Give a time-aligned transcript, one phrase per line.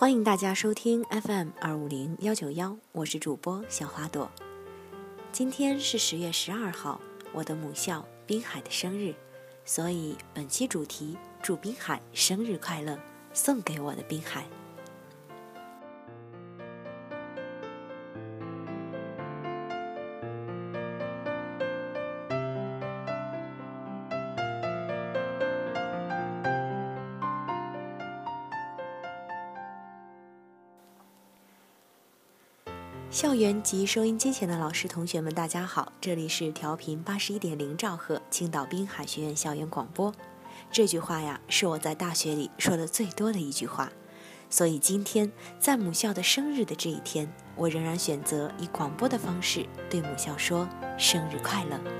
[0.00, 4.30] 欢迎大家收听 FM 二五零幺九幺，我是主播小花朵。
[5.30, 6.98] 今天是十月十二号，
[7.34, 9.14] 我的母校滨海的生日，
[9.62, 12.98] 所以本期主题祝滨海生日快乐，
[13.34, 14.46] 送给我的滨海。
[33.10, 35.92] 校园及收音机前的老师、同学们，大家好！
[36.00, 40.14] 这里是调频八十一点零兆赫青岛滨海学院校园广播。
[40.70, 43.90] 这句话呀，是我在大学里说的最多的一句话。
[44.48, 51.99] 所以今天在母校的生日的这一天，我仍然选择以广播的方式对母校说生日快乐。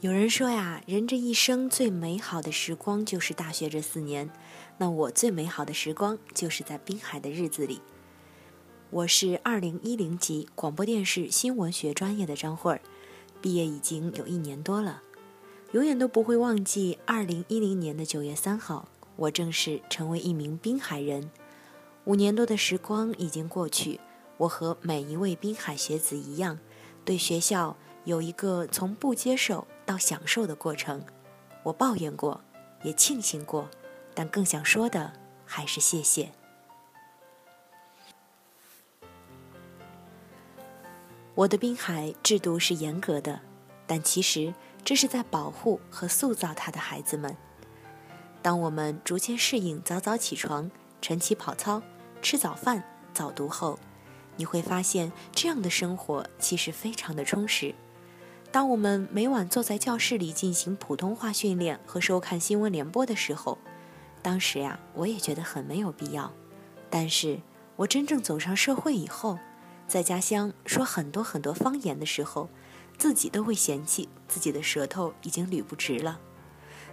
[0.00, 4.30] 有人说呀，人这一生最美好的时光就是大学这四年。
[4.76, 7.80] 那我最美好的时光就是在滨海的日子里。
[8.90, 12.80] 我是二零一零级广播电视新闻学专业的张慧儿，
[13.42, 15.02] 毕业已经有一年多了，
[15.72, 21.28] 永远都不会忘记二零一零年的九月三号，我正式成为一名滨海人。
[22.04, 23.98] 五年多的时光已经过去，
[24.36, 26.60] 我和每一位滨海学子一样，
[27.04, 27.76] 对学校
[28.08, 29.66] 有一个从不接受。
[29.84, 31.02] 到享受的过程，
[31.62, 32.42] 我抱怨过，
[32.82, 33.70] 也庆幸过，
[34.14, 35.14] 但更想说的
[35.46, 36.30] 还是谢谢。
[41.34, 43.40] 我的滨海制度是严格的，
[43.86, 44.52] 但其实
[44.84, 47.34] 这是在保护和塑造他的孩子们。
[48.42, 51.82] 当我们逐渐适应早早起床、晨起跑操、
[52.20, 52.84] 吃早饭、
[53.14, 53.78] 早读后，
[54.36, 57.74] 你会发现这样的生活其实非常的充实。
[58.50, 63.58] 当我们每晚坐在教室里进行普通话训练和收看新闻联播的时候，
[64.22, 66.32] 当时呀，我也觉得很没有必要。
[66.88, 67.40] 但是
[67.76, 69.38] 我真正走上社会以后，
[69.86, 72.48] 在家乡说很多很多方言的时候，
[72.96, 76.18] 自己都会嫌弃自己的舌头已经捋不直了。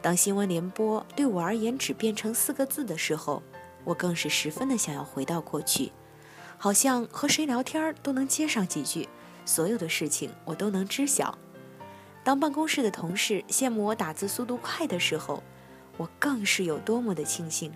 [0.00, 3.42] 当新闻联播对我而言只变成四个字的时候，
[3.84, 5.92] 我更是十分的想要回到过去，
[6.56, 9.06] 好像和谁聊天都能接上几句。
[9.44, 11.36] 所有的事情我都能知晓。
[12.24, 15.42] 当办公室的同事羡慕我打字速度快的时候，
[15.96, 17.72] 我更是有多么的庆幸，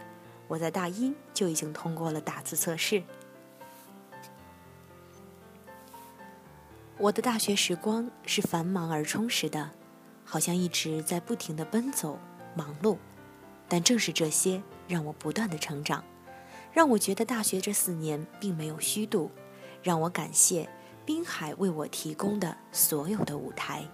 [0.46, 3.02] 我在大一就已经通过了打字测试。
[6.98, 9.70] 我的大学时光是繁忙而充实的，
[10.24, 12.18] 好像一直在不停的奔走、
[12.54, 12.96] 忙碌，
[13.68, 16.02] 但正是这些让我不断的成长，
[16.72, 19.30] 让我觉得大学这四年并没有虚度，
[19.82, 20.70] 让我感谢。
[21.06, 23.88] 滨海为我提供的所有的舞台。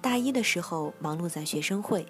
[0.00, 2.06] 大一的时候忙碌在学生会，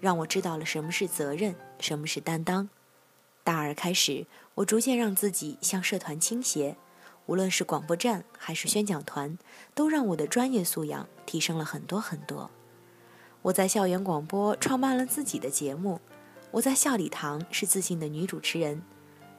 [0.00, 2.68] 让我知道了什么是责任，什么是担当。
[3.42, 4.26] 大二开始，
[4.56, 6.76] 我逐渐让自己向社团倾斜，
[7.24, 9.38] 无论是广播站还是宣讲团，
[9.74, 12.50] 都让我的专业素养提升了很多很多。
[13.40, 15.98] 我在校园广播创办了自己的节目，
[16.50, 18.82] 我在校礼堂是自信的女主持人，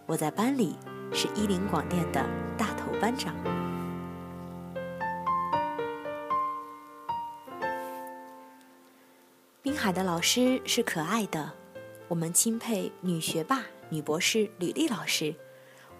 [0.08, 0.75] 我在班里
[1.14, 2.25] 是一零广电的
[2.58, 3.36] 大头班长。
[9.79, 11.53] 海的老师是可爱的，
[12.09, 15.34] 我们钦佩女学霸、女博士吕丽老师，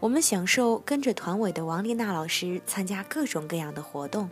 [0.02, 4.30] 我们享受跟着团委的王丽娜老师参加各种各样的活动，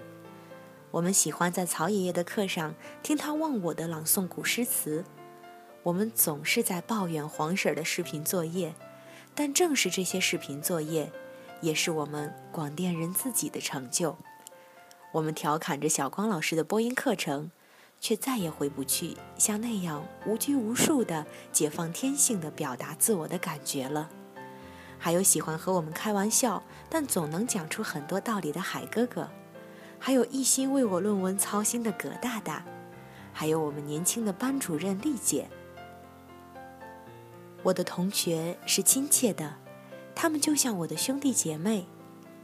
[0.91, 5.06] 我们喜欢在曹爷爷的课上听他忘我的朗诵古诗词，
[5.81, 8.75] 我们总是在抱怨黄婶的视频作业，
[9.33, 11.10] 但正是这些视频作业，
[11.62, 14.18] 也是我们广电人自己的成就。
[15.13, 17.50] 我们调侃着小光老师的播音课程。
[18.00, 24.10] 却再也回不去像那样无拘无束的解放天性的表达自我的感觉了。
[25.00, 29.30] 还有喜欢和我们开玩笑，但总能讲出很多道理的海哥哥，
[30.00, 32.64] 还有一心为我论文操心的葛大大，
[33.32, 35.48] 还有我们年轻的班主任丽姐。
[37.64, 39.56] 我的同学是亲切的，
[40.16, 41.86] 他们就像我的兄弟姐妹。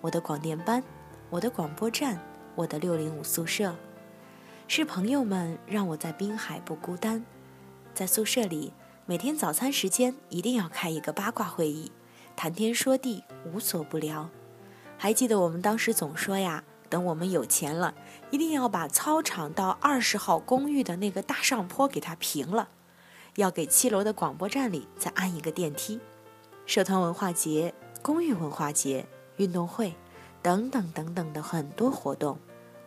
[0.02, 0.84] 我的广电班，
[1.30, 2.20] 我的广播站，
[2.56, 3.74] 我的六零五宿舍。
[4.76, 7.24] 是朋友们让我在滨海不孤单，
[7.94, 8.74] 在宿舍里
[9.06, 11.92] 每天早餐时间一定要开一个八卦会议，
[12.36, 14.32] 谈天说地无所不聊。
[14.98, 17.94] 还记得我们当时总说呀，等我们有钱了，
[18.32, 22.70] 一定要把操场到二十号公寓的那个大上坡给它平了，
[23.36, 26.00] 要给七楼的广播站里再安一个电梯。
[26.66, 29.06] 社团文化节、公寓文化节、
[29.38, 29.94] 运动会
[30.42, 32.40] 等等等等的很多活动，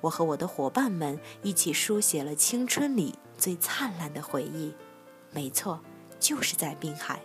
[0.07, 4.73] 我和我的伙伴们一起书写了青春里最灿烂的回忆。
[5.33, 5.81] 没错，
[6.21, 7.21] 就是在滨海。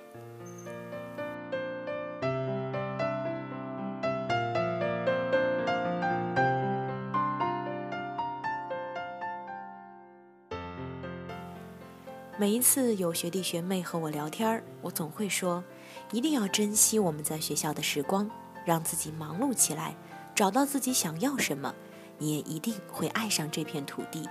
[12.36, 15.63] 每一次有学弟学妹和我聊天我总会说，
[16.12, 18.28] 一定要珍惜我们在学校的时光，
[18.66, 19.95] 让自己忙碌起来，
[20.33, 21.75] 找到自己想要什么，
[22.21, 24.29] 你也一定会爱上这片土地。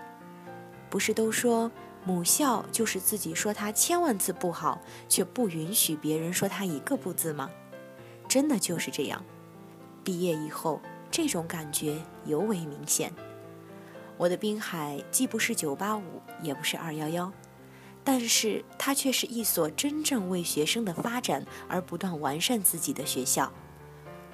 [0.89, 1.69] 不是都说
[2.05, 7.51] 母校就是自己说它千万次不好，却不允许别人说它一个不字吗？
[8.29, 9.25] 真的就是这样。
[10.05, 13.13] 毕业以后，这种感觉尤为明显。
[14.17, 17.33] 我的滨海既不是九八五，也不是二幺幺。
[18.05, 23.53] 但是它却是一所真正为学生的发展而不断完善自己的学校。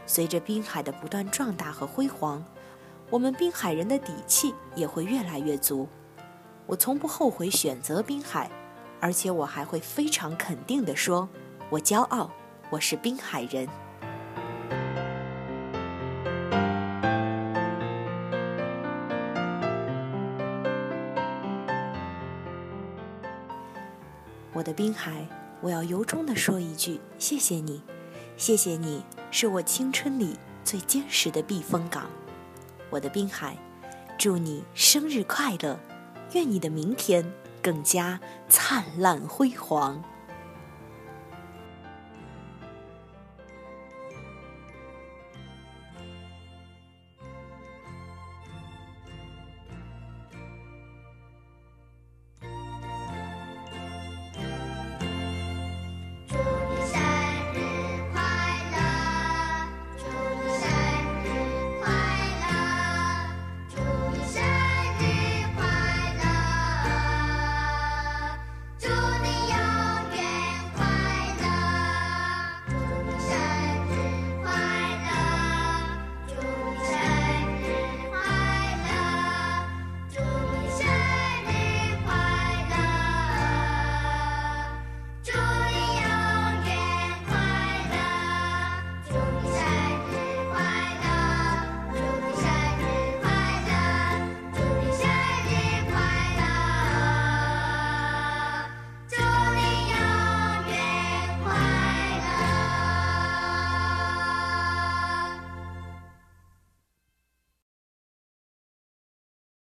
[0.07, 2.45] 随着滨海的不断壮大和辉煌，
[3.09, 5.89] 我们滨海人的底气也会越来越足。
[6.67, 8.51] 我从不后悔选择滨海，
[9.01, 11.29] 而且我还会非常肯定地说：
[11.71, 12.31] 我骄傲，
[12.69, 13.69] 我是滨海人。
[24.53, 25.29] 我的滨海，
[25.61, 27.81] 我要由衷的说一句：谢谢你，
[28.37, 32.07] 谢谢你，是我青春里最坚实的避风港。
[32.97, 33.55] 我的滨海，
[34.17, 35.79] 祝你生日快乐，
[36.33, 40.03] 愿你的明天更加灿烂辉煌。